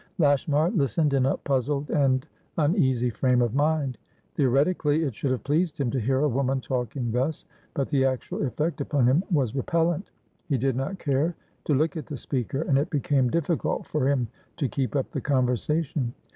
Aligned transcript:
Lashmar 0.17 0.71
listened 0.71 1.13
in 1.13 1.27
a 1.27 1.37
puzzled 1.37 1.91
and 1.91 2.25
uneasy 2.57 3.11
frame 3.11 3.39
of 3.39 3.53
mind. 3.53 3.99
Theoretically, 4.33 5.03
it 5.03 5.13
should 5.13 5.29
have 5.29 5.43
pleased 5.43 5.79
him 5.79 5.91
to 5.91 5.99
hear 5.99 6.21
a 6.21 6.27
woman 6.27 6.59
talking 6.59 7.11
thus, 7.11 7.45
but 7.75 7.87
the 7.89 8.03
actual 8.03 8.41
effect 8.43 8.81
upon 8.81 9.05
him 9.05 9.23
was 9.29 9.53
repellent. 9.55 10.09
He 10.49 10.57
did 10.57 10.75
not 10.75 10.97
care 10.97 11.35
to 11.65 11.75
look 11.75 11.95
at 11.97 12.07
the 12.07 12.17
speaker, 12.17 12.63
and 12.63 12.79
it 12.79 12.89
became 12.89 13.29
difficult 13.29 13.85
for 13.85 14.07
him 14.09 14.27
to 14.57 14.67
keep 14.67 14.95
up 14.95 15.11
the 15.11 15.21
conversation. 15.21 16.15